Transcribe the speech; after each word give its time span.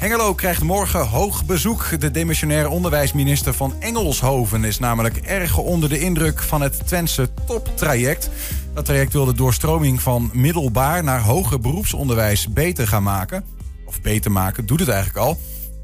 Hengelo 0.00 0.34
krijgt 0.34 0.62
morgen 0.62 1.06
hoog 1.06 1.44
bezoek. 1.44 2.00
De 2.00 2.10
demissionaire 2.10 2.68
onderwijsminister 2.68 3.54
van 3.54 3.74
Engelshoven 3.78 4.64
is 4.64 4.78
namelijk 4.78 5.16
erg 5.16 5.58
onder 5.58 5.88
de 5.88 5.98
indruk 5.98 6.42
van 6.42 6.60
het 6.60 6.86
Twentse 6.86 7.28
toptraject. 7.46 8.30
Dat 8.74 8.84
traject 8.84 9.12
wil 9.12 9.24
de 9.24 9.32
doorstroming 9.32 10.02
van 10.02 10.30
middelbaar 10.32 11.04
naar 11.04 11.20
hoger 11.20 11.60
beroepsonderwijs 11.60 12.48
beter 12.48 12.86
gaan 12.86 13.02
maken. 13.02 13.44
Of 13.86 14.00
beter 14.00 14.32
maken, 14.32 14.66
doet 14.66 14.80
het 14.80 14.88
eigenlijk 14.88 15.26
al. 15.26 15.40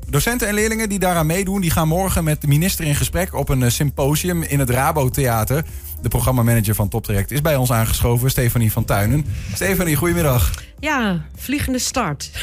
Docenten 0.08 0.48
en 0.48 0.54
leerlingen 0.54 0.88
die 0.88 0.98
daaraan 0.98 1.26
meedoen, 1.26 1.60
die 1.60 1.70
gaan 1.70 1.88
morgen 1.88 2.24
met 2.24 2.40
de 2.40 2.48
minister 2.48 2.84
in 2.84 2.94
gesprek 2.94 3.34
op 3.34 3.48
een 3.48 3.62
eh, 3.62 3.70
symposium 3.70 4.42
in 4.42 4.58
het 4.58 4.70
Rabo 4.70 5.08
Theater. 5.08 5.64
De 6.02 6.08
programmamanager 6.08 6.74
van 6.74 6.88
Toptraject 6.88 7.30
is 7.30 7.40
bij 7.40 7.56
ons 7.56 7.72
aangeschoven, 7.72 8.30
Stefanie 8.30 8.72
van 8.72 8.84
Tuinen. 8.84 9.26
Stefanie, 9.54 9.96
goedemiddag. 9.96 10.65
Ja, 10.80 11.24
vliegende 11.36 11.78
start. 11.78 12.30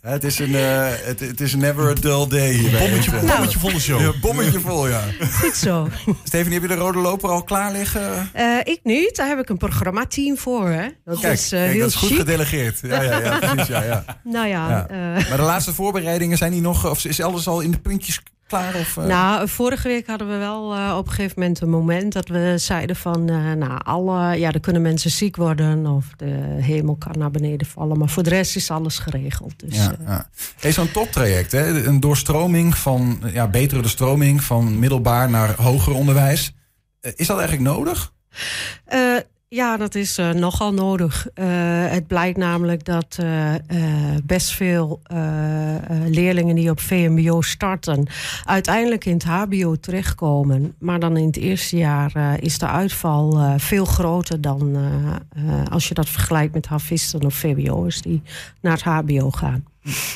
Het 0.00 0.24
is 0.24 0.38
een, 0.38 0.50
uh, 0.50 0.86
het, 0.90 1.20
het, 1.20 1.40
is 1.40 1.54
never 1.54 1.90
a 1.90 1.94
dull 1.94 2.26
day 2.28 2.52
hier. 2.52 2.78
Bommetje, 2.78 3.10
vol, 3.10 3.26
bommetje 3.28 3.58
volle 3.58 3.80
show. 3.80 4.00
Ja, 4.00 4.12
bommetje 4.20 4.60
vol, 4.60 4.88
ja. 4.88 5.00
Goed 5.32 5.54
zo. 5.56 5.88
Stefanie, 6.24 6.60
heb 6.60 6.70
je 6.70 6.76
de 6.76 6.80
rode 6.82 6.98
loper 6.98 7.30
al 7.30 7.42
klaar 7.42 7.72
liggen? 7.72 8.30
Uh, 8.36 8.58
ik 8.64 8.80
niet. 8.82 9.16
Daar 9.16 9.28
heb 9.28 9.38
ik 9.38 9.48
een 9.48 9.56
programmateam 9.56 10.38
voor. 10.38 10.68
Hè. 10.68 10.88
Dat 11.04 11.20
kijk, 11.20 11.32
is, 11.32 11.52
uh, 11.52 11.60
kijk, 11.60 11.72
heel 11.72 11.80
dat 11.80 11.88
is 11.88 11.94
goed 11.94 12.08
chic. 12.08 12.18
gedelegeerd. 12.18 12.78
Ja, 12.82 13.02
ja, 13.02 13.18
ja, 13.20 13.38
precies, 13.38 13.66
ja, 13.66 13.82
ja. 13.82 14.04
Nou 14.24 14.46
ja, 14.46 14.68
Ja. 14.68 14.86
eh, 14.88 15.28
Maar 15.28 15.36
de 15.38 15.42
laatste 15.44 15.74
voorbereidingen 15.74 16.38
zijn 16.38 16.52
die 16.52 16.60
nog... 16.60 16.90
Of 16.90 17.04
is 17.04 17.20
alles 17.20 17.46
al 17.48 17.60
in 17.60 17.70
de 17.70 17.78
puntjes 17.80 18.20
klaar? 18.50 18.74
Of, 18.74 18.96
eh? 18.96 19.04
nou, 19.04 19.48
vorige 19.48 19.88
week 19.88 20.06
hadden 20.06 20.28
we 20.28 20.36
wel 20.36 20.74
eh, 20.74 20.94
op 20.98 21.06
een 21.06 21.12
gegeven 21.12 21.40
moment 21.40 21.60
een 21.60 21.70
moment 21.70 22.12
dat 22.12 22.28
we 22.28 22.54
zeiden 22.56 22.96
van, 22.96 23.28
eh, 23.28 23.52
nou, 23.52 23.80
alle, 23.84 24.38
ja, 24.38 24.52
er 24.52 24.60
kunnen 24.60 24.82
mensen 24.82 25.10
ziek 25.10 25.36
worden 25.36 25.86
of 25.86 26.06
de 26.16 26.56
hemel 26.60 26.96
kan 26.96 27.18
naar 27.18 27.30
beneden 27.30 27.66
vallen, 27.66 27.98
maar 27.98 28.08
voor 28.08 28.22
de 28.22 28.30
rest 28.30 28.56
is 28.56 28.70
alles 28.70 28.98
geregeld. 28.98 29.52
Dus, 29.56 29.76
ja, 29.76 29.92
eh, 29.92 30.06
ja. 30.06 30.28
Hey, 30.60 30.72
Zo'n 30.72 30.92
toptraject, 30.92 31.52
hè? 31.52 31.86
een 31.86 32.00
doorstroming 32.00 32.76
van... 32.76 33.22
Ja, 33.32 33.48
betere 33.48 33.80
doorstroming 33.80 34.42
van 34.42 34.78
middelbaar 34.78 35.30
naar 35.30 35.54
hoger 35.54 35.94
onderwijs. 35.94 36.52
Is 37.00 37.26
dat 37.26 37.38
eigenlijk 37.38 37.76
nodig? 37.76 38.12
Ja, 39.52 39.76
dat 39.76 39.94
is 39.94 40.18
eh, 40.18 40.30
nogal 40.30 40.74
nodig. 40.74 41.28
Eh, 41.34 41.46
het 41.90 42.06
blijkt 42.06 42.38
namelijk 42.38 42.84
dat 42.84 43.18
eh, 43.20 43.54
best 44.24 44.50
veel 44.52 45.00
leerlingen 46.06 46.54
die 46.54 46.70
op 46.70 46.80
VMBO 46.80 47.40
starten, 47.40 48.06
uiteindelijk 48.44 49.04
in 49.04 49.12
het 49.12 49.24
HBO 49.24 49.76
terechtkomen. 49.76 50.74
Maar 50.78 51.00
dan 51.00 51.16
in 51.16 51.26
het 51.26 51.36
eerste 51.36 51.76
jaar 51.76 52.38
is 52.40 52.58
de 52.58 52.66
uitval 52.66 53.58
veel 53.58 53.84
groter 53.84 54.40
dan 54.40 54.76
als 55.70 55.88
je 55.88 55.94
dat 55.94 56.08
vergelijkt 56.08 56.54
met 56.54 56.66
havisten 56.66 57.24
of 57.24 57.34
VWO'ers 57.34 58.02
die 58.02 58.22
naar 58.60 58.72
het 58.72 58.82
HBO 58.82 59.30
gaan. 59.30 59.64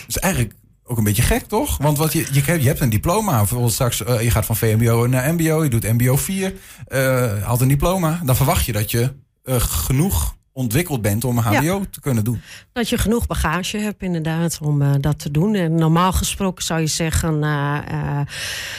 Is 0.06 0.18
eigenlijk 0.18 0.54
ook 0.86 0.98
een 0.98 1.04
beetje 1.04 1.22
gek, 1.22 1.42
toch? 1.46 1.76
Want 1.78 1.98
wat 1.98 2.12
je, 2.12 2.26
je, 2.32 2.40
hebt- 2.42 2.62
je 2.62 2.68
hebt 2.68 2.80
een 2.80 2.90
diploma. 2.90 3.36
Bijvoorbeeld 3.38 3.72
straks, 3.72 4.04
eh, 4.04 4.22
je 4.22 4.30
gaat 4.30 4.46
van 4.46 4.56
VMBO 4.56 5.06
naar 5.06 5.34
MBO. 5.34 5.62
Je 5.64 5.70
doet 5.70 5.92
MBO 5.92 6.16
4. 6.16 6.54
eh 6.86 7.42
haalt 7.42 7.60
een 7.60 7.68
diploma. 7.68 8.20
Dan 8.24 8.36
verwacht 8.36 8.64
je 8.64 8.72
dat 8.72 8.90
je 8.90 9.12
eh, 9.44 9.56
genoeg 9.60 10.36
ontwikkeld 10.52 11.02
bent 11.02 11.24
om 11.24 11.38
een 11.38 11.52
Ja. 11.52 11.60
HBO 11.62 11.84
te 11.90 12.00
kunnen 12.00 12.24
doen. 12.24 12.40
Dat 12.72 12.88
je 12.88 12.98
genoeg 12.98 13.26
bagage 13.26 13.78
hebt, 13.78 14.02
inderdaad, 14.02 14.58
om 14.62 15.00
dat 15.00 15.18
te 15.18 15.30
doen. 15.30 15.54
En 15.54 15.74
normaal 15.74 16.12
gesproken 16.12 16.64
zou 16.64 16.80
je 16.80 16.86
zeggen: 16.86 17.42
eh, 17.42 18.20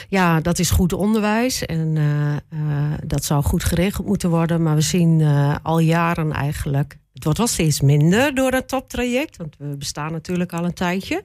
ja, 0.10 0.42
dat 0.42 0.60
is 0.60 0.70
goed 0.70 0.94
onderwijs. 0.94 1.66
En 1.66 1.98
dat 3.04 3.24
zou 3.24 3.44
goed 3.44 3.64
geregeld 3.64 4.08
moeten 4.08 4.30
worden. 4.30 4.64
Maar 4.64 4.76
we 4.76 4.82
zien 4.82 5.22
al 5.64 5.80
jaren 5.80 6.32
eigenlijk. 6.32 6.98
Het 7.16 7.24
wordt 7.24 7.40
wel 7.40 7.48
steeds 7.48 7.82
minder 7.82 8.36
door 8.36 8.52
het 8.52 8.68
toptraject, 8.68 9.38
want 9.38 9.56
we 9.58 9.78
bestaan 9.78 10.12
natuurlijk 10.12 10.54
al 10.54 10.66
een 10.66 10.74
tijdje. 10.74 11.22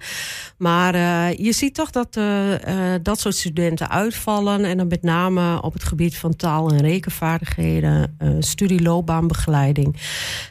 Maar 0.56 0.94
eh, 0.94 1.38
je 1.38 1.52
ziet 1.52 1.74
toch 1.74 1.91
dat 1.91 2.16
eh, 2.16 2.94
eh, 2.94 3.00
dat 3.02 3.20
soort 3.20 3.34
studenten 3.34 3.91
uitvallen. 3.91 4.64
En 4.64 4.77
dan 4.77 4.86
met 4.86 5.02
name 5.02 5.62
op 5.62 5.72
het 5.72 5.84
gebied 5.84 6.16
van 6.16 6.36
taal- 6.36 6.70
en 6.70 6.80
rekenvaardigheden, 6.80 8.16
studieloopbaanbegeleiding. 8.38 9.97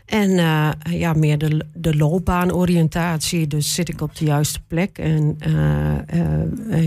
En 0.06 0.30
ja, 0.90 1.14
meer 1.14 1.38
de, 1.38 1.66
de 1.74 1.96
loopbaanoriëntatie. 1.96 3.48
Dus 3.48 3.74
zit 3.74 3.90
ik 3.90 4.02
op 4.02 4.16
de 4.16 4.26
juiste 4.26 4.60
plek 4.68 4.98
en 4.98 5.38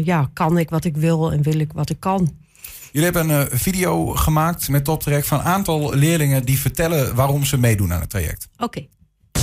ja, 0.04 0.30
kan 0.32 0.58
ik 0.58 0.70
wat 0.70 0.84
ik 0.84 0.96
wil 0.96 1.32
en 1.32 1.42
wil 1.42 1.58
ik 1.58 1.72
wat 1.72 1.90
ik 1.90 2.00
kan. 2.00 2.41
Jullie 2.92 3.10
hebben 3.10 3.30
een 3.30 3.48
eh, 3.48 3.58
video 3.58 4.06
gemaakt 4.06 4.68
met 4.68 4.84
toptraject 4.84 5.26
van 5.26 5.38
een 5.38 5.44
aantal 5.44 5.94
leerlingen 5.94 6.44
die 6.44 6.58
vertellen 6.58 7.14
waarom 7.14 7.44
ze 7.44 7.58
meedoen 7.58 7.92
aan 7.92 8.00
het 8.00 8.10
traject. 8.10 8.48
Oké. 8.58 8.86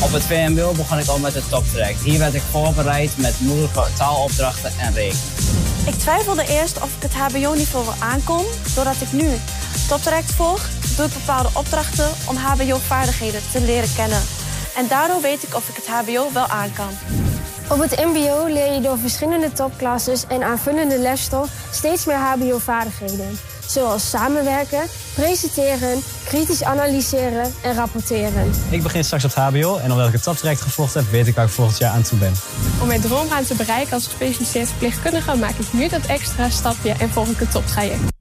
Op 0.03 0.11
het 0.11 0.23
VMBO 0.23 0.73
begon 0.73 0.97
ik 0.99 1.07
al 1.07 1.19
met 1.19 1.33
het 1.33 1.49
toptraject. 1.49 1.99
Hier 2.01 2.19
werd 2.19 2.33
ik 2.33 2.41
voorbereid 2.41 3.17
met 3.17 3.39
moeilijke 3.39 3.87
taalopdrachten 3.97 4.71
en 4.79 4.93
rekenen. 4.93 5.21
Ik 5.85 5.93
twijfelde 5.93 6.45
eerst 6.47 6.81
of 6.81 6.95
ik 6.95 7.01
het 7.01 7.13
HBO-niveau 7.13 7.85
wel 7.85 7.93
aankon. 7.99 8.45
Doordat 8.75 9.01
ik 9.01 9.11
nu 9.11 9.27
toptraject 9.87 10.31
volg, 10.31 10.69
doe 10.95 11.05
ik 11.05 11.13
bepaalde 11.13 11.49
opdrachten 11.53 12.09
om 12.27 12.35
HBO-vaardigheden 12.35 13.41
te 13.51 13.61
leren 13.61 13.95
kennen. 13.95 14.21
En 14.75 14.87
daardoor 14.87 15.21
weet 15.21 15.43
ik 15.43 15.55
of 15.55 15.69
ik 15.69 15.75
het 15.75 15.87
HBO 15.87 16.33
wel 16.33 16.47
aan 16.47 16.73
kan. 16.73 16.91
Op 17.69 17.79
het 17.79 17.97
MBO 17.97 18.45
leer 18.47 18.73
je 18.73 18.81
door 18.81 18.97
verschillende 18.97 19.51
topklasses 19.51 20.25
en 20.27 20.43
aanvullende 20.43 20.99
lesstof 20.99 21.49
steeds 21.71 22.05
meer 22.05 22.15
HBO-vaardigheden. 22.15 23.39
Zoals 23.67 24.09
samenwerken, 24.09 24.83
presenteren, 25.15 26.01
kritisch 26.25 26.63
analyseren 26.63 27.53
en 27.63 27.75
rapporteren. 27.75 28.51
Ik 28.69 28.83
begin 28.83 29.03
straks 29.03 29.23
op 29.23 29.35
het 29.35 29.39
HBO 29.39 29.77
en 29.77 29.91
omdat 29.91 30.07
ik 30.07 30.13
het 30.13 30.23
toptraject 30.23 30.61
gevolgd 30.61 30.93
heb, 30.93 31.09
weet 31.11 31.27
ik 31.27 31.35
waar 31.35 31.45
ik 31.45 31.51
volgend 31.51 31.77
jaar 31.77 31.91
aan 31.91 32.01
toe 32.01 32.17
ben. 32.17 32.33
Om 32.81 32.87
mijn 32.87 33.01
droomgaan 33.01 33.43
te 33.43 33.55
bereiken 33.55 33.93
als 33.93 34.07
gespecialiseerd 34.07 34.67
verpleegkundige 34.67 35.35
maak 35.35 35.55
ik 35.55 35.73
nu 35.73 35.87
dat 35.87 36.05
extra 36.05 36.49
stapje 36.49 36.93
en 36.99 37.09
volg 37.09 37.27
ik 37.27 37.39
het 37.39 37.51
toptraject. 37.51 38.18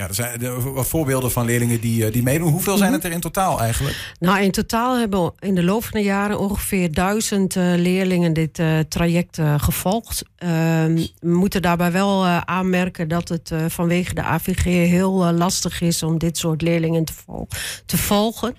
Ja, 0.00 0.08
er 0.08 0.14
zijn 0.14 0.62
wat 0.72 0.86
voorbeelden 0.86 1.30
van 1.30 1.44
leerlingen 1.44 1.80
die, 1.80 2.06
eh, 2.06 2.12
die 2.12 2.22
meedoen. 2.22 2.50
Hoeveel 2.50 2.76
zijn 2.76 2.92
het 2.92 3.04
er 3.04 3.10
in 3.10 3.20
totaal 3.20 3.60
eigenlijk? 3.60 4.14
Nou, 4.18 4.40
in 4.40 4.50
totaal 4.50 4.98
hebben 4.98 5.32
in 5.38 5.54
de 5.54 5.62
loop 5.62 5.84
van 5.84 6.00
de 6.00 6.06
jaren 6.06 6.38
ongeveer 6.38 6.92
duizend 6.92 7.56
eh, 7.56 7.64
leerlingen 7.76 8.32
dit 8.32 8.58
eh, 8.58 8.78
traject 8.88 9.38
gevolgd. 9.56 10.22
Ehm, 10.36 10.94
we 11.20 11.34
moeten 11.34 11.62
daarbij 11.62 11.92
wel 11.92 12.26
aanmerken 12.26 13.08
dat 13.08 13.28
het 13.28 13.52
vanwege 13.68 14.14
de 14.14 14.22
AVG 14.22 14.64
heel 14.64 15.32
lastig 15.32 15.80
is 15.80 16.02
om 16.02 16.18
dit 16.18 16.38
soort 16.38 16.62
leerlingen 16.62 17.04
te, 17.04 17.12
vol- 17.12 17.48
te 17.86 17.96
volgen. 17.96 18.56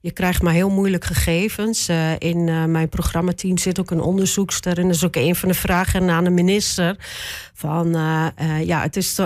Je 0.00 0.10
krijgt 0.10 0.42
maar 0.42 0.52
heel 0.52 0.70
moeilijk 0.70 1.04
gegevens. 1.04 1.88
In 2.18 2.70
mijn 2.70 2.88
programmateam 2.88 3.58
zit 3.58 3.80
ook 3.80 3.90
een 3.90 4.00
onderzoekster 4.00 4.78
en 4.78 4.86
dat 4.86 4.94
is 4.94 5.04
ook 5.04 5.16
een 5.16 5.36
van 5.36 5.48
de 5.48 5.54
vragen 5.54 6.10
aan 6.10 6.24
de 6.24 6.30
minister. 6.30 6.96
Van 7.54 7.88
ja, 8.64 8.82
het 8.82 8.96
is 8.96 9.18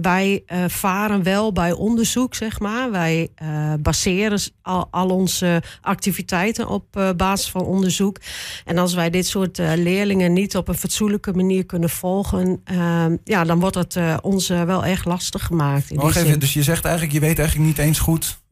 wij 0.00 0.42
eh, 0.46 0.64
varen 0.94 1.22
wel 1.22 1.52
bij 1.52 1.72
onderzoek, 1.72 2.34
zeg 2.34 2.60
maar. 2.60 2.90
Wij 2.90 3.28
eh, 3.34 3.74
baseren 3.80 4.40
al, 4.62 4.88
al 4.90 5.08
onze 5.08 5.62
activiteiten 5.80 6.68
op 6.68 6.96
eh, 6.96 7.10
basis 7.16 7.50
van 7.50 7.60
onderzoek. 7.60 8.20
En 8.64 8.78
als 8.78 8.94
wij 8.94 9.10
dit 9.10 9.26
soort 9.26 9.58
eh, 9.58 9.72
leerlingen 9.76 10.32
niet 10.32 10.56
op 10.56 10.68
een 10.68 10.74
fatsoenlijke 10.74 11.32
manier 11.32 11.66
kunnen 11.66 11.90
volgen, 11.90 12.60
eh, 12.64 13.06
ja, 13.24 13.44
dan 13.44 13.60
wordt 13.60 13.76
het 13.76 13.98
ons 14.22 14.48
wel 14.48 14.84
erg 14.84 15.04
lastig 15.04 15.44
gemaakt. 15.46 15.90
in 15.90 16.00
even, 16.00 16.40
dus 16.40 16.52
je 16.52 16.62
zegt 16.62 16.84
eigenlijk, 16.84 17.14
je 17.14 17.20
weet 17.20 17.38
eigenlijk 17.38 17.68
niet 17.68 17.78
eens 17.78 17.98
goed 17.98 18.42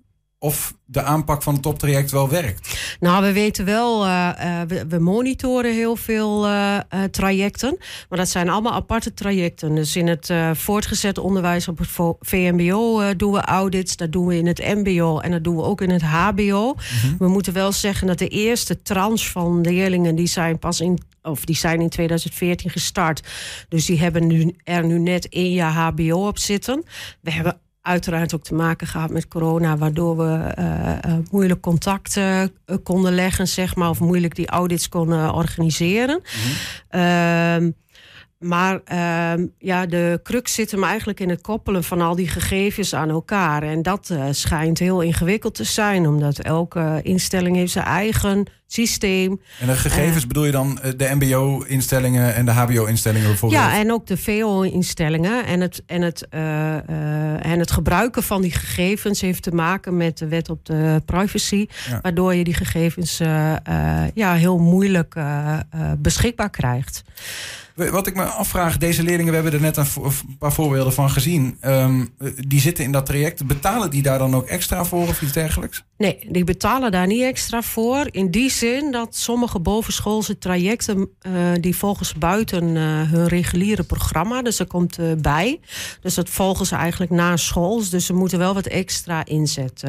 of 0.42 0.74
de 0.84 1.02
aanpak 1.02 1.42
van 1.42 1.52
het 1.52 1.62
toptraject 1.62 2.10
wel 2.10 2.28
werkt. 2.28 2.96
Nou, 3.00 3.24
we 3.24 3.32
weten 3.32 3.64
wel, 3.64 4.04
eh, 4.04 4.60
eh, 4.60 4.68
we, 4.68 4.86
we 4.86 4.98
monitoren 4.98 5.74
heel 5.74 5.96
veel 5.96 6.46
eh, 6.46 6.78
trajecten. 7.10 7.76
Maar 8.08 8.18
dat 8.18 8.28
zijn 8.28 8.48
allemaal 8.48 8.72
aparte 8.72 9.14
trajecten. 9.14 9.74
Dus 9.74 9.96
in 9.96 10.06
het 10.06 10.32
voortgezet 10.52 11.18
onderwijs 11.18 11.68
op 11.68 11.78
het 11.78 11.88
VMBO 12.20 13.16
doen 13.16 13.32
we 13.32 13.40
audits. 13.40 13.96
Dat 13.96 14.12
doen 14.12 14.26
we 14.26 14.36
in 14.36 14.46
het 14.46 14.58
MBO 14.58 15.18
en 15.18 15.30
dat 15.30 15.44
doen 15.44 15.56
we 15.56 15.62
ook 15.62 15.80
in 15.80 15.90
het 15.90 16.02
HBO. 16.02 16.74
We 17.18 17.28
moeten 17.28 17.52
wel 17.52 17.72
zeggen 17.72 18.06
dat 18.06 18.18
de 18.18 18.28
eerste 18.28 18.82
tranche 18.82 19.30
van 19.30 19.60
leerlingen... 19.60 20.14
die 20.14 20.26
zijn 20.26 20.58
pas 20.58 20.80
in 20.80 20.98
of 21.22 21.44
die 21.44 21.56
zijn 21.56 21.80
in 21.80 21.88
2014 21.88 22.70
gestart. 22.70 23.28
Dus 23.68 23.86
die 23.86 23.98
hebben 23.98 24.26
nu, 24.26 24.56
er 24.64 24.84
nu 24.84 24.98
net 24.98 25.28
één 25.28 25.52
jaar 25.52 25.72
HBO 25.72 26.26
op 26.26 26.38
zitten. 26.38 26.84
We 27.20 27.32
hebben 27.32 27.60
uiteraard 27.82 28.34
ook 28.34 28.42
te 28.42 28.54
maken 28.54 28.86
gehad 28.86 29.10
met 29.10 29.28
corona, 29.28 29.76
waardoor 29.76 30.16
we 30.16 30.36
eh, 30.36 30.92
eh, 30.92 31.18
moeilijk 31.30 31.60
contact 31.60 32.16
eh, 32.16 32.42
konden 32.82 33.14
leggen, 33.14 33.48
zeg 33.48 33.74
maar, 33.74 33.88
of 33.88 34.00
moeilijk 34.00 34.34
die 34.34 34.48
audits 34.48 34.88
konden 34.88 35.34
organiseren. 35.34 36.20
Ehm, 36.88 37.70
maar 38.38 38.80
ehm, 38.84 39.46
ja, 39.58 39.86
de 39.86 40.20
crux 40.22 40.54
zit 40.54 40.70
hem 40.70 40.84
eigenlijk 40.84 41.20
in 41.20 41.28
het 41.28 41.40
koppelen 41.40 41.84
van 41.84 42.00
al 42.00 42.14
die 42.14 42.28
gegevens 42.28 42.94
aan 42.94 43.10
elkaar. 43.10 43.62
En 43.62 43.82
dat 43.82 44.08
uh, 44.12 44.24
schijnt 44.30 44.78
heel 44.78 45.00
ingewikkeld 45.00 45.54
te 45.54 45.64
zijn, 45.64 46.06
omdat 46.06 46.38
elke 46.38 47.00
instelling 47.02 47.56
heeft 47.56 47.72
zijn 47.72 47.84
eigen 47.84 48.46
systeem. 48.72 49.40
En 49.60 49.66
de 49.66 49.76
gegevens 49.76 50.26
bedoel 50.26 50.44
je 50.44 50.50
dan 50.50 50.78
de 50.96 51.10
MBO-instellingen 51.14 52.34
en 52.34 52.44
de 52.44 52.50
HBO-instellingen 52.50 53.28
bijvoorbeeld? 53.28 53.62
Ja, 53.62 53.78
en 53.78 53.92
ook 53.92 54.06
de 54.06 54.16
VO-instellingen. 54.16 55.46
En 55.46 55.60
het, 55.60 55.82
en, 55.86 56.02
het, 56.02 56.26
uh, 56.30 56.40
uh, 56.40 57.46
en 57.46 57.58
het 57.58 57.70
gebruiken 57.70 58.22
van 58.22 58.42
die 58.42 58.52
gegevens 58.52 59.20
heeft 59.20 59.42
te 59.42 59.50
maken 59.50 59.96
met 59.96 60.18
de 60.18 60.28
wet 60.28 60.50
op 60.50 60.64
de 60.64 61.02
privacy. 61.04 61.66
Ja. 61.88 61.98
Waardoor 62.02 62.34
je 62.34 62.44
die 62.44 62.54
gegevens 62.54 63.18
ja, 64.14 64.34
heel 64.34 64.58
moeilijk 64.58 65.14
beschikbaar 65.98 66.50
krijgt. 66.50 67.02
Wat 67.74 68.06
ik 68.06 68.14
me 68.14 68.24
afvraag, 68.24 68.78
deze 68.78 69.02
leerlingen, 69.02 69.30
we 69.32 69.34
hebben 69.34 69.52
er 69.52 69.60
net 69.60 69.76
een, 69.76 70.12
paar 70.38 70.52
voorbeelden 70.52 70.92
van 70.92 71.10
gezien. 71.10 71.58
Um, 71.64 72.14
die 72.46 72.60
zitten 72.60 72.84
in 72.84 72.92
dat 72.92 73.06
traject. 73.06 73.46
Betalen 73.46 73.90
die 73.90 74.02
daar 74.02 74.18
dan 74.18 74.34
ook 74.34 74.46
extra 74.46 74.84
voor 74.84 75.08
of 75.08 75.22
iets 75.22 75.32
dergelijks? 75.32 75.84
Nee, 75.96 76.18
die 76.28 76.44
betalen 76.44 76.90
daar 76.90 77.06
niet 77.06 77.22
extra 77.22 77.62
voor. 77.62 78.08
In 78.10 78.30
die 78.30 78.50
zin 78.62 78.90
dat 78.90 79.16
sommige 79.16 79.60
bovenschoolse 79.60 80.38
trajecten, 80.38 80.98
uh, 80.98 81.32
die 81.60 81.76
volgens 81.76 82.14
buiten 82.14 82.64
uh, 82.64 83.10
hun 83.10 83.26
reguliere 83.26 83.82
programma. 83.82 84.42
Dus 84.42 84.58
er 84.58 84.66
komt 84.66 84.98
uh, 84.98 85.12
bij. 85.18 85.60
Dus 86.00 86.14
dat 86.14 86.28
volgen 86.28 86.66
ze 86.66 86.74
eigenlijk 86.74 87.12
na 87.12 87.36
school. 87.36 87.82
Dus 87.90 88.06
ze 88.06 88.12
moeten 88.12 88.38
wel 88.38 88.54
wat 88.54 88.66
extra 88.66 89.24
inzet 89.24 89.84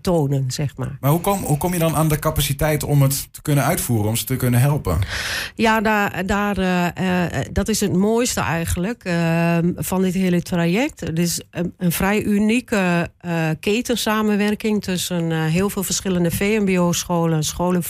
tonen, 0.00 0.50
zeg 0.50 0.76
maar. 0.76 0.96
Maar 1.00 1.10
hoe 1.10 1.20
kom, 1.20 1.42
hoe 1.42 1.56
kom 1.56 1.72
je 1.72 1.78
dan 1.78 1.94
aan 1.94 2.08
de 2.08 2.18
capaciteit 2.18 2.84
om 2.84 3.02
het 3.02 3.28
te 3.32 3.42
kunnen 3.42 3.64
uitvoeren, 3.64 4.08
om 4.08 4.16
ze 4.16 4.24
te 4.24 4.36
kunnen 4.36 4.60
helpen? 4.60 4.98
Ja, 5.54 5.80
daar, 5.80 6.26
daar 6.26 6.54
dat 7.52 7.68
is 7.68 7.80
het 7.80 7.92
mooiste 7.92 8.40
eigenlijk 8.40 9.04
ehm, 9.04 9.72
van 9.76 10.02
dit 10.02 10.14
hele 10.14 10.42
traject. 10.42 11.00
Het 11.00 11.18
is 11.18 11.40
een, 11.50 11.74
een 11.78 11.92
vrij 11.92 12.22
unieke 12.22 13.10
ketensamenwerking 13.60 14.82
tussen 14.82 15.30
heel 15.32 15.70
veel 15.70 15.82
verschillende 15.82 16.30
VMBO-scholen, 16.30 17.42
scholen, 17.44 17.81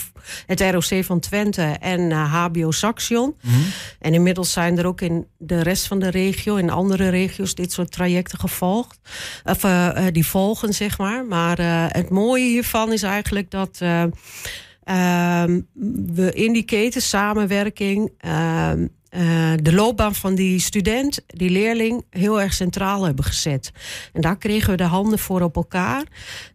het 0.45 0.61
ROC 0.61 1.03
van 1.03 1.19
Twente 1.19 1.61
en 1.61 1.99
uh, 1.99 2.33
HBO 2.33 2.71
Saxion. 2.71 3.35
Mm 3.41 3.51
-hmm. 3.53 3.63
En 3.99 4.13
inmiddels 4.13 4.51
zijn 4.51 4.77
er 4.77 4.85
ook 4.85 5.01
in 5.01 5.27
de 5.37 5.61
rest 5.61 5.87
van 5.87 5.99
de 5.99 6.09
regio, 6.09 6.55
in 6.55 6.69
andere 6.69 7.09
regio's, 7.09 7.55
dit 7.55 7.71
soort 7.71 7.91
trajecten 7.91 8.39
gevolgd. 8.39 8.99
Of 9.43 9.63
uh, 9.63 10.05
die 10.11 10.25
volgen, 10.25 10.73
zeg 10.73 10.97
maar. 10.97 11.25
Maar 11.25 11.57
het 11.91 12.09
mooie 12.09 12.47
hiervan 12.47 12.91
is 12.91 13.03
eigenlijk 13.03 13.51
dat. 13.51 13.81
Ehm, 14.83 15.61
we 16.13 16.31
in 16.33 16.53
die 16.53 16.63
ketensamenwerking 16.63 18.11
ehm, 18.17 18.87
uh, 19.17 19.53
de 19.61 19.73
loopbaan 19.73 20.15
van 20.15 20.35
die 20.35 20.59
student, 20.59 21.23
die 21.27 21.49
leerling, 21.49 22.05
heel 22.09 22.41
erg 22.41 22.53
centraal 22.53 23.03
hebben 23.05 23.25
gezet. 23.25 23.71
En 24.13 24.21
daar 24.21 24.37
kregen 24.37 24.69
we 24.69 24.77
de 24.77 24.83
handen 24.83 25.19
voor 25.19 25.41
op 25.41 25.55
elkaar. 25.55 26.03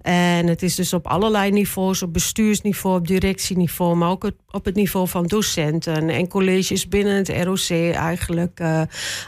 En 0.01 0.47
het 0.47 0.63
is 0.63 0.75
dus 0.75 0.93
op 0.93 1.07
allerlei 1.07 1.51
niveaus, 1.51 2.03
op 2.03 2.13
bestuursniveau, 2.13 2.99
op 2.99 3.07
directieniveau, 3.07 3.97
maar 3.97 4.11
ook 4.11 4.31
op 4.51 4.65
het 4.65 4.75
niveau 4.75 5.09
van 5.09 5.27
docenten 5.27 6.09
en 6.09 6.29
colleges 6.29 6.89
binnen 6.89 7.17
het 7.17 7.29
ROC 7.29 7.71
eigenlijk 7.95 8.61
uh, 8.61 8.83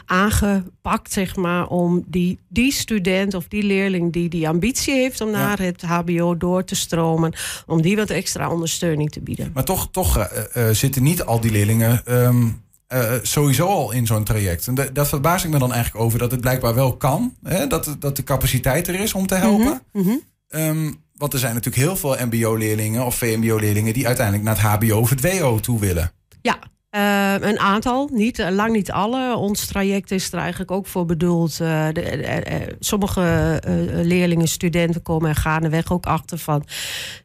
aangepakt, 0.05 1.13
zeg 1.13 1.35
maar, 1.35 1.67
om 1.67 2.03
die, 2.07 2.39
die 2.49 2.71
student 2.71 3.33
of 3.33 3.47
die 3.47 3.63
leerling 3.63 4.13
die 4.13 4.29
die 4.29 4.47
ambitie 4.47 4.93
heeft 4.93 5.21
om 5.21 5.31
naar 5.31 5.59
het 5.59 5.81
HBO 5.81 6.37
door 6.37 6.63
te 6.63 6.75
stromen, 6.75 7.33
om 7.65 7.81
die 7.81 7.95
wat 7.95 8.09
extra 8.09 8.49
ondersteuning 8.49 9.11
te 9.11 9.21
bieden. 9.21 9.51
Maar 9.53 9.63
toch, 9.63 9.87
toch 9.91 10.17
uh, 10.17 10.69
zitten 10.69 11.03
niet 11.03 11.23
al 11.23 11.39
die 11.39 11.51
leerlingen. 11.51 12.01
Um 12.25 12.61
uh, 12.93 13.13
sowieso 13.21 13.67
al 13.67 13.91
in 13.91 14.05
zo'n 14.05 14.23
traject. 14.23 14.67
En 14.67 14.75
dat 14.93 15.07
verbaas 15.07 15.43
ik 15.43 15.49
me 15.49 15.59
dan 15.59 15.73
eigenlijk 15.73 16.03
over 16.05 16.19
dat 16.19 16.31
het 16.31 16.41
blijkbaar 16.41 16.75
wel 16.75 16.97
kan. 16.97 17.35
Hè? 17.43 17.67
Dat, 17.67 17.95
dat 17.99 18.15
de 18.15 18.23
capaciteit 18.23 18.87
er 18.87 18.99
is 18.99 19.13
om 19.13 19.27
te 19.27 19.35
helpen. 19.35 19.81
Mm 19.91 20.03
-hmm. 20.03 20.21
um, 20.49 21.01
want 21.13 21.33
er 21.33 21.39
zijn 21.39 21.53
natuurlijk 21.53 21.83
heel 21.83 21.95
veel 21.95 22.25
MBO-leerlingen 22.25 23.05
of 23.05 23.15
VMBO-leerlingen 23.15 23.93
die 23.93 24.07
uiteindelijk 24.07 24.45
naar 24.45 24.61
het 24.61 24.83
HBO 24.89 24.99
of 24.99 25.09
het 25.09 25.21
WO 25.21 25.59
toe 25.59 25.79
willen. 25.79 26.11
Ja, 26.41 26.59
uh, 26.95 27.33
een 27.39 27.59
aantal, 27.59 28.09
niet, 28.13 28.39
uh, 28.39 28.49
lang 28.49 28.71
niet 28.71 28.91
alle. 28.91 29.35
Ons 29.35 29.65
traject 29.65 30.11
is 30.11 30.31
er 30.31 30.39
eigenlijk 30.39 30.71
ook 30.71 30.87
voor 30.87 31.05
bedoeld. 31.05 31.59
Uh, 31.61 31.87
de, 31.91 32.75
sommige 32.79 33.59
leerlingen, 34.03 34.47
studenten 34.47 35.01
komen 35.01 35.29
er 35.29 35.35
gaandeweg 35.35 35.91
ook 35.91 36.05
achter 36.05 36.37
van... 36.37 36.65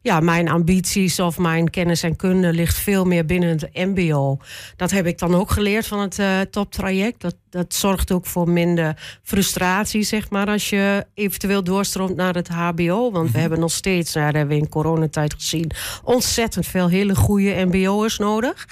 ja, 0.02 0.20
mijn 0.20 0.48
ambities 0.48 1.20
of 1.20 1.38
mijn 1.38 1.70
kennis 1.70 2.02
en 2.02 2.16
kunde 2.16 2.52
ligt 2.52 2.78
veel 2.78 3.04
meer 3.04 3.26
binnen 3.26 3.48
het 3.48 3.68
mbo. 3.74 4.38
Dat 4.76 4.90
heb 4.90 5.06
ik 5.06 5.18
dan 5.18 5.34
ook 5.34 5.50
geleerd 5.50 5.86
van 5.86 6.00
het 6.00 6.52
toptraject. 6.52 7.20
Dat, 7.20 7.36
dat 7.50 7.74
zorgt 7.74 8.12
ook 8.12 8.26
voor 8.26 8.48
minder 8.48 9.18
frustratie, 9.22 10.02
zeg 10.02 10.30
maar... 10.30 10.46
als 10.46 10.70
je 10.70 11.06
eventueel 11.14 11.64
doorstroomt 11.64 12.16
naar 12.16 12.34
het 12.34 12.48
hbo. 12.48 13.10
Want 13.10 13.24
we 13.24 13.30
mhm. 13.30 13.40
hebben 13.40 13.60
nog 13.60 13.72
steeds, 13.72 14.14
nou, 14.14 14.26
dat 14.26 14.34
hebben 14.36 14.56
we 14.56 14.62
in 14.62 14.68
coronatijd 14.68 15.34
gezien... 15.34 15.70
ontzettend 16.04 16.66
veel 16.66 16.88
hele 16.88 17.14
goede 17.14 17.64
mbo'ers 17.64 18.18
nodig... 18.18 18.66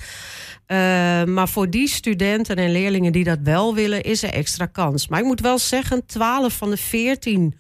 Uh, 0.66 1.24
maar 1.24 1.48
voor 1.48 1.70
die 1.70 1.88
studenten 1.88 2.56
en 2.56 2.72
leerlingen 2.72 3.12
die 3.12 3.24
dat 3.24 3.38
wel 3.42 3.74
willen, 3.74 4.02
is 4.02 4.22
er 4.22 4.32
extra 4.32 4.66
kans. 4.66 5.08
Maar 5.08 5.20
ik 5.20 5.26
moet 5.26 5.40
wel 5.40 5.58
zeggen, 5.58 6.06
12 6.06 6.56
van 6.56 6.70
de 6.70 6.76
14 6.76 7.54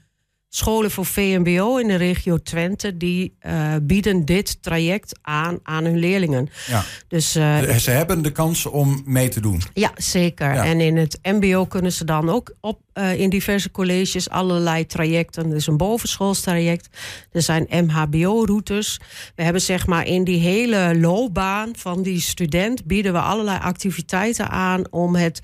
scholen 0.56 0.90
voor 0.90 1.06
VMBO 1.06 1.76
in 1.76 1.88
de 1.88 1.94
regio 1.94 2.38
Twente, 2.38 2.96
die 2.96 3.36
uh, 3.46 3.74
bieden 3.82 4.24
dit 4.24 4.62
traject 4.62 5.18
aan 5.22 5.58
aan 5.62 5.84
hun 5.84 5.98
leerlingen. 5.98 6.48
Ja. 6.66 6.84
Dus, 7.08 7.36
uh, 7.36 7.58
ze 7.76 7.90
hebben 7.90 8.22
de 8.22 8.32
kans 8.32 8.66
om 8.66 9.02
mee 9.04 9.28
te 9.28 9.40
doen. 9.40 9.62
Ja, 9.72 9.90
zeker. 9.96 10.54
Ja. 10.54 10.64
En 10.64 10.80
in 10.80 10.96
het 10.96 11.18
MBO 11.22 11.66
kunnen 11.66 11.92
ze 11.92 12.04
dan 12.04 12.30
ook 12.30 12.54
op 12.60 12.80
uh, 12.94 13.20
in 13.20 13.30
diverse 13.30 13.70
colleges 13.70 14.30
allerlei 14.30 14.86
trajecten. 14.86 15.50
Er 15.50 15.56
is 15.56 15.66
een 15.66 15.76
bovenschoolstraject, 15.76 16.88
er 17.32 17.42
zijn 17.42 17.66
MHBO-routes. 17.70 19.00
We 19.34 19.42
hebben 19.42 19.62
zeg 19.62 19.86
maar 19.86 20.06
in 20.06 20.24
die 20.24 20.40
hele 20.40 20.98
loopbaan 21.00 21.70
van 21.76 22.02
die 22.02 22.20
student 22.20 22.84
bieden 22.84 23.12
we 23.12 23.20
allerlei 23.20 23.58
activiteiten 23.58 24.50
aan 24.50 24.84
om 24.90 25.14
het 25.14 25.40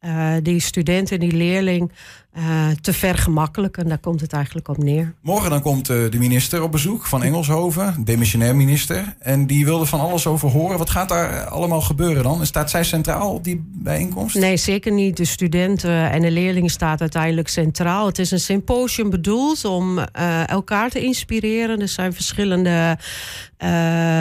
uh, 0.00 0.32
die 0.42 0.60
student 0.60 1.12
en 1.12 1.18
die 1.18 1.32
leerling 1.32 1.92
uh, 2.38 2.68
te 2.80 2.92
vergemakkelijken. 2.92 3.88
Daar 3.88 3.98
komt 3.98 4.20
het 4.20 4.32
eigenlijk 4.32 4.68
op 4.68 4.78
neer. 4.78 5.14
Morgen 5.22 5.50
dan 5.50 5.62
komt 5.62 5.90
uh, 5.90 6.10
de 6.10 6.18
minister 6.18 6.62
op 6.62 6.72
bezoek 6.72 7.06
van 7.06 7.22
Engelshoven, 7.22 8.04
demissionair 8.04 8.56
minister. 8.56 9.16
En 9.18 9.46
die 9.46 9.64
wilde 9.64 9.86
van 9.86 10.00
alles 10.00 10.26
over 10.26 10.48
horen. 10.48 10.78
Wat 10.78 10.90
gaat 10.90 11.08
daar 11.08 11.44
allemaal 11.44 11.80
gebeuren 11.80 12.22
dan? 12.22 12.46
Staat 12.46 12.70
zij 12.70 12.84
centraal 12.84 13.34
op 13.34 13.44
die 13.44 13.64
bijeenkomst? 13.74 14.36
Nee, 14.36 14.56
zeker 14.56 14.92
niet. 14.92 15.16
De 15.16 15.24
studenten 15.24 16.10
en 16.10 16.22
de 16.22 16.30
leerlingen 16.30 16.70
staan 16.70 17.00
uiteindelijk 17.00 17.48
centraal. 17.48 18.06
Het 18.06 18.18
is 18.18 18.30
een 18.30 18.40
symposium 18.40 19.10
bedoeld 19.10 19.64
om 19.64 19.98
elkaar 20.46 20.90
te 20.90 21.00
inspireren. 21.00 21.80
Er 21.80 21.88
zijn 21.88 22.12
verschillende 22.12 22.98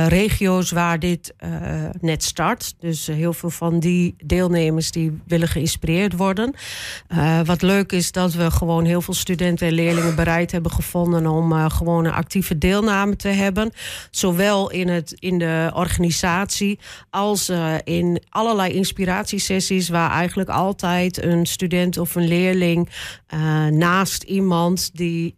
regio's 0.08 0.72
waar 0.72 1.00
dit 1.00 1.34
net 2.00 2.24
start. 2.24 2.76
Dus 2.80 3.08
heel 3.08 3.34
veel 3.34 3.50
van 3.50 3.80
die 3.80 4.16
deelnemers 4.24 4.92
die 4.92 5.22
willen 5.26 5.48
geïnspireerd 5.48 5.66
worden. 6.16 6.54
Uh, 7.10 7.40
wat 7.46 7.62
leuk 7.62 7.92
is 7.92 8.12
dat 8.12 8.34
we 8.34 8.52
gewoon 8.52 8.86
heel 8.86 9.02
veel 9.02 9.14
studenten 9.14 9.68
en 9.68 9.74
leerlingen 9.74 10.16
bereid 10.16 10.52
hebben 10.52 10.72
gevonden 10.72 11.28
om 11.28 11.70
gewoon 11.70 12.06
een 12.06 12.14
actieve 12.14 12.58
deelname 12.58 13.16
te 13.16 13.28
hebben. 13.28 13.72
Zowel 14.12 14.72
in, 14.72 14.88
het, 14.88 15.16
in 15.20 15.38
de 15.38 15.72
organisatie 15.74 16.80
als 17.10 17.52
in 17.84 18.22
allerlei 18.30 18.74
inspiratiesessies 18.74 19.90
waar 19.90 20.12
eigenlijk 20.12 20.50
altijd 20.50 21.24
een 21.24 21.46
student 21.46 21.98
of 21.98 22.16
een 22.16 22.28
leerling 22.28 22.90
naast 23.70 24.24
iemand 24.24 24.90
die 24.94 25.36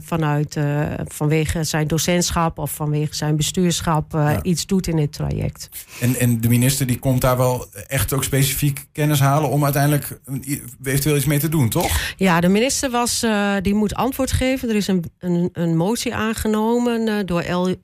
vanuit 0.00 0.56
vanwege 1.04 1.64
zijn 1.64 1.86
docentschap 1.86 2.58
of 2.58 2.70
vanwege 2.70 3.14
zijn 3.14 3.36
bestuurschap 3.36 4.12
ja. 4.12 4.42
iets 4.42 4.66
doet 4.66 4.86
in 4.86 4.96
dit 4.96 5.12
traject. 5.12 5.68
En, 6.00 6.16
en 6.16 6.40
de 6.40 6.48
minister 6.48 6.86
die 6.86 6.98
komt 6.98 7.20
daar 7.20 7.36
wel 7.36 7.66
echt 7.86 8.12
ook 8.12 8.24
specifiek 8.24 8.86
kennis 8.92 9.20
halen 9.20 9.50
om 9.50 9.57
uiteindelijk 9.64 10.20
eventueel 10.82 11.16
iets 11.16 11.24
mee 11.24 11.38
te 11.38 11.48
doen, 11.48 11.68
toch? 11.68 12.14
Ja, 12.16 12.40
de 12.40 12.48
minister 12.48 12.90
was, 12.90 13.22
uh, 13.22 13.54
die 13.62 13.74
moet 13.74 13.94
antwoord 13.94 14.32
geven. 14.32 14.68
Er 14.68 14.74
is 14.74 14.86
een, 14.86 15.04
een, 15.18 15.50
een 15.52 15.76
motie 15.76 16.14
aangenomen 16.14 17.08
uh, 17.08 17.14
door 17.24 17.40
El, 17.40 17.74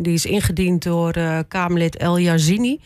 die 0.00 0.14
is 0.14 0.26
ingediend 0.26 0.82
door 0.82 1.14
Kamerlid 1.48 1.96
El 1.96 2.18
Yazini. 2.18 2.80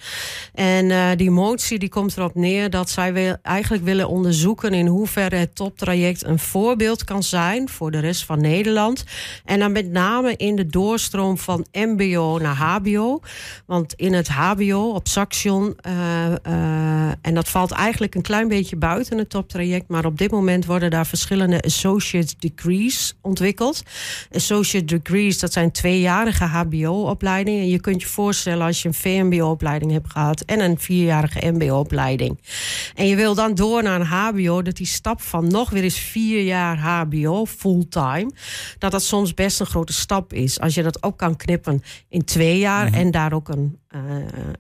En 0.55 1.17
die 1.17 1.31
motie 1.31 1.79
die 1.79 1.89
komt 1.89 2.17
erop 2.17 2.35
neer 2.35 2.71
dat 2.71 2.91
zij 2.91 3.13
wil, 3.13 3.37
eigenlijk 3.43 3.85
willen 3.85 4.09
onderzoeken 4.09 4.73
in 4.73 4.87
hoeverre 4.87 5.37
het 5.37 5.55
toptraject 5.55 6.25
een 6.25 6.39
voorbeeld 6.39 7.05
kan 7.05 7.23
zijn 7.23 7.69
voor 7.69 7.91
de 7.91 7.99
rest 7.99 8.25
van 8.25 8.41
Nederland. 8.41 9.05
En 9.45 9.59
dan 9.59 9.73
met 9.73 9.91
name 9.91 10.37
in 10.37 10.57
de 10.57 10.67
doorstroom 10.67 11.39
van 11.39 11.67
MBO 11.73 12.39
naar 12.39 12.57
HBO. 12.57 13.21
Want 13.67 13.95
in 13.95 14.13
het 14.13 14.29
HBO 14.29 14.91
op 14.95 15.09
Saxion, 15.09 15.77
en 17.23 17.35
dat 17.35 17.49
valt 17.49 17.71
eigenlijk 17.71 18.10
eigenlijk 18.11 18.15
een 18.15 18.49
klein 18.49 18.61
beetje 18.61 18.77
buiten 18.77 19.19
het 19.19 19.31
toptraject. 19.31 19.89
Maar 19.89 20.05
op 20.05 20.19
dit 20.19 20.31
moment 20.31 20.67
worden 20.67 20.91
daar 20.91 21.07
verschillende 21.07 21.61
associate 21.63 22.35
degrees 22.39 23.15
ontwikkeld. 23.21 23.83
Associate 24.33 24.85
degrees, 24.85 25.39
dat 25.39 25.53
zijn 25.53 25.71
tweejarige 25.71 26.45
HBO-opleidingen. 26.45 27.69
Je 27.69 27.81
kunt 27.81 28.03
je 28.03 28.09
voorstellen 28.09 28.67
als 28.67 28.83
je 28.83 28.89
een 28.89 28.95
VMBO-opleiding 28.95 29.93
hebt 29.93 30.13
gehad 30.13 30.41
en 30.41 30.61
een 30.61 30.79
vierjarige 30.79 31.51
MBO-opleiding. 31.51 32.39
En 32.95 33.07
je 33.07 33.17
wil 33.17 33.35
dan 33.35 33.55
door 33.55 33.83
naar 33.83 34.01
een 34.01 34.07
HBO, 34.07 34.63
dat 34.63 34.77
die 34.77 34.87
stap 34.87 35.21
van 35.21 35.49
nog 35.49 35.71
weer 35.71 35.83
eens 35.83 35.99
vier 35.99 36.43
jaar 36.43 36.79
HBO 36.79 37.47
fulltime, 37.47 38.31
dat 38.79 38.91
dat 38.91 39.03
soms 39.03 39.35
best 39.35 39.61
een 39.61 39.67
grote 39.67 39.93
stap 39.93 40.33
is. 40.33 40.61
Als 40.61 40.75
je 40.75 40.83
dat 40.83 41.03
ook 41.03 41.19
kan 41.19 41.37
knippen 41.37 41.83
in 42.09 42.25
twee 42.25 42.59
jaar 42.59 42.93
en 42.93 43.11
daar 43.11 43.33
ook 43.33 43.49
een 43.49 43.80
uh, 43.97 44.01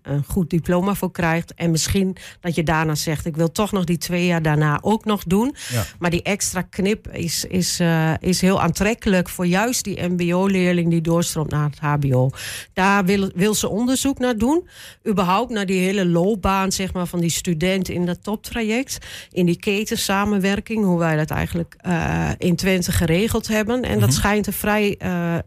een 0.02 0.24
goed 0.26 0.50
diploma 0.50 0.94
voor 0.94 1.10
krijgt. 1.10 1.54
En 1.54 1.70
misschien 1.70 2.16
dat 2.40 2.54
je 2.54 2.62
daarna 2.62 2.94
zegt: 2.94 3.26
Ik 3.26 3.36
wil 3.36 3.52
toch 3.52 3.72
nog 3.72 3.84
die 3.84 3.98
twee 3.98 4.26
jaar 4.26 4.42
daarna 4.42 4.78
ook 4.82 5.04
nog 5.04 5.24
doen. 5.24 5.54
Ja. 5.72 5.84
Maar 5.98 6.10
die 6.10 6.22
extra 6.22 6.62
knip 6.62 7.08
is, 7.08 7.44
is, 7.44 7.80
uh, 7.80 8.12
is 8.20 8.40
heel 8.40 8.60
aantrekkelijk 8.60 9.28
voor 9.28 9.46
juist 9.46 9.84
die 9.84 10.02
MBO-leerling 10.02 10.90
die 10.90 11.00
doorstroomt 11.00 11.50
naar 11.50 11.70
het 11.70 11.78
HBO. 11.78 12.30
Daar 12.72 13.04
wil, 13.04 13.30
wil 13.34 13.54
ze 13.54 13.68
onderzoek 13.68 14.18
naar 14.18 14.36
doen. 14.36 14.68
Überhaupt 15.08 15.50
naar 15.50 15.66
die 15.66 15.80
hele 15.80 16.06
loopbaan 16.06 16.72
zeg 16.72 16.92
maar, 16.92 17.06
van 17.06 17.20
die 17.20 17.30
student 17.30 17.88
in 17.88 18.06
dat 18.06 18.22
toptraject. 18.22 18.98
In 19.30 19.46
die 19.46 19.58
ketensamenwerking, 19.58 20.84
hoe 20.84 20.98
wij 20.98 21.16
dat 21.16 21.30
eigenlijk 21.30 21.76
uh, 21.86 22.30
in 22.38 22.56
Twente 22.56 22.92
geregeld 22.92 23.48
hebben. 23.48 23.74
En 23.74 23.80
mm 23.80 23.90
-hmm. 23.90 24.00
dat 24.00 24.12
schijnt 24.12 24.46
een 24.46 24.52
vrij 24.52 24.98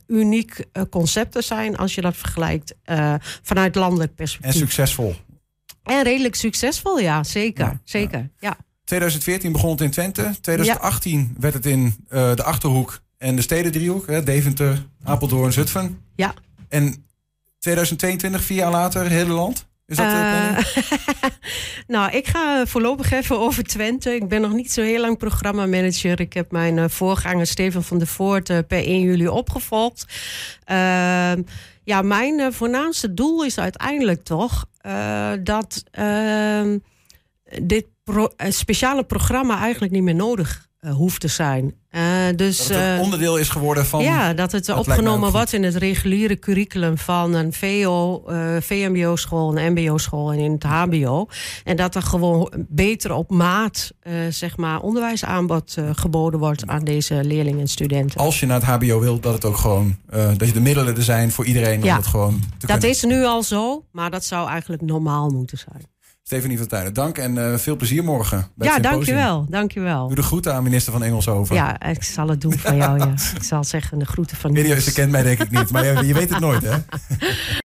uniek 0.08 0.66
concept 0.90 1.32
te 1.32 1.42
zijn 1.42 1.78
als 1.78 1.96
je 1.96 2.02
dat 2.02 2.16
vergelijkt 2.16 2.75
vanuit 3.42 3.73
landelijk 3.75 4.15
perspectief. 4.15 4.53
En 4.53 4.58
succesvol. 4.60 5.15
En 5.84 6.03
redelijk 6.03 6.36
succesvol, 6.36 7.00
ja, 7.00 7.24
zeker. 7.24 7.65
Ja, 7.65 7.80
zeker, 7.84 8.30
ja. 8.39 8.58
2014 8.84 9.51
begon 9.51 9.72
het 9.72 9.82
in 9.82 9.92
Twente. 9.92 10.36
2018 10.42 11.20
ja. 11.20 11.27
werd 11.39 11.53
het 11.53 11.65
in 11.65 11.86
uh, 12.10 12.36
de 12.36 12.44
Achterhoek 12.44 13.01
en 13.18 13.36
de 13.36 13.42
Stedendriehoek. 13.42 14.08
Hè, 14.08 14.24
Deventer, 14.24 14.86
Apeldoorn, 15.03 15.53
Zutphen. 15.53 16.01
Ja. 16.15 16.34
En 16.70 17.06
2022, 17.60 18.44
vier 18.44 18.58
jaar 18.58 18.72
later, 18.72 19.10
hele 19.10 19.34
land? 19.34 19.68
Is 19.86 19.98
dat 19.98 20.06
uh, 20.06 20.58
nou, 21.96 22.12
ik 22.12 22.27
ga 22.27 22.65
voorlopig 22.65 23.12
even 23.12 23.39
over 23.39 23.63
Twente. 23.63 24.15
Ik 24.15 24.27
ben 24.27 24.42
nog 24.42 24.53
niet 24.53 24.72
zo 24.72 24.82
heel 24.82 25.01
lang 25.01 25.18
programmamanager. 25.18 26.20
Ik 26.20 26.34
heb 26.34 26.51
mijn 26.51 26.77
uh, 26.77 26.86
voorganger 26.88 27.48
Steven 27.48 27.84
van 27.84 27.98
der 27.98 28.08
Voort 28.08 28.50
uh, 28.50 28.58
per 28.68 28.86
1 28.86 29.00
juli 29.00 29.27
opgevolgd. 29.27 30.06
Ehm, 31.86 31.96
ja, 31.96 32.02
mijn 32.02 32.40
uh, 32.40 32.52
voornaamste 32.52 33.13
doel 33.13 33.44
is 33.44 33.60
uiteindelijk 33.60 34.24
toch 34.24 34.66
uh, 34.86 35.32
dat 35.44 35.84
uh, 36.00 36.75
dit 37.62 37.86
pro 38.04 38.30
speciale 38.38 39.04
programma 39.04 39.60
eigenlijk 39.60 39.94
niet 39.94 40.04
meer 40.04 40.16
nodig 40.16 40.68
hoeft 40.92 41.22
te 41.22 41.28
zijn. 41.28 41.74
dus, 42.36 42.58
dat 42.58 42.68
het 42.68 42.78
een 42.78 43.00
onderdeel 43.00 43.38
is 43.38 43.50
geworden 43.50 43.86
van. 43.86 44.04
Ja, 44.04 44.34
dat 44.34 44.52
het 44.52 44.66
dat 44.66 44.78
opgenomen 44.78 45.32
wordt 45.32 45.54
in 45.54 45.63
het 45.63 45.75
reguliere 45.75 46.40
curriculum 46.40 46.98
van 46.98 47.34
een 47.34 47.54
VO, 47.54 48.24
VMBO-school, 48.60 49.58
een 49.58 49.72
MBO-school 49.72 50.32
en 50.32 50.40
in 50.40 50.52
het 50.52 50.63
HBO. 50.63 51.28
En 51.63 51.75
dat 51.75 51.96
er 51.96 52.02
gewoon 52.02 52.52
beter 52.58 53.13
op 53.13 53.30
maat, 53.30 53.92
zeg 54.30 54.58
maar, 54.58 54.82
onderwijsaanbod 54.82 55.78
geboden 55.94 56.40
wordt 56.40 56.68
aan 56.68 56.84
deze 56.84 57.24
leerlingen 57.24 57.60
en 57.60 57.68
studenten. 57.68 58.20
Als 58.20 58.40
je 58.40 58.46
naar 58.46 58.62
het 58.62 58.70
HBO 58.86 59.00
wilt, 59.00 59.24
dat 59.24 59.34
het 59.34 59.46
ook 59.46 59.58
gewoon, 59.58 59.98
dat 60.38 60.48
je 60.48 60.54
de 60.54 60.62
middelen 60.62 60.96
er 60.96 61.04
zijn 61.04 61.32
voor 61.32 61.46
iedereen 61.46 61.84
ja, 61.84 61.92
om 61.92 61.98
het 61.98 62.08
gewoon 62.08 62.40
te 62.58 62.68
Dat 62.68 62.70
kunnen. 62.70 62.90
is 62.90 63.04
nu 63.04 63.24
al 63.24 63.44
zo, 63.44 63.86
maar 63.92 64.12
dat 64.12 64.25
zou 64.25 64.50
eigenlijk 64.50 64.82
normaal 64.82 65.30
moeten 65.30 65.58
zijn. 65.58 65.92
Stefanie 66.24 66.58
van 66.58 66.68
Tuinen, 66.68 66.94
dank 66.94 67.18
en 67.18 67.36
uh, 67.36 67.58
veel 67.58 67.75
plezier 67.75 68.03
morgen. 68.03 68.48
Bij 68.56 68.68
ja, 68.68 68.80
dankjewel, 68.80 69.46
dankjewel. 69.50 70.08
Doe 70.08 70.15
de 70.15 70.24
groeten 70.24 70.53
aan 70.53 70.63
minister 70.63 70.92
van 70.92 71.03
Engelshoven. 71.03 71.56
Ja, 71.56 71.82
ik 71.82 72.03
zal 72.03 72.27
het 72.27 72.42
doen 72.42 72.58
van 72.58 72.75
jou. 72.75 72.98
Ja. 72.98 73.13
Ik 73.36 73.44
zal 73.44 73.63
zeggen 73.63 74.00
de 74.00 74.06
groeten 74.06 74.38
van 74.38 74.56
Ze 74.56 74.94
kent 74.94 75.12
mij 75.12 75.24
denk 75.24 75.39
ik 75.39 75.51
niet, 75.51 75.72
maar 75.72 75.86
je, 75.86 76.08
je 76.08 76.13
weet 76.13 76.30
het 76.30 76.39
nooit 76.39 76.62
hè. 76.62 76.77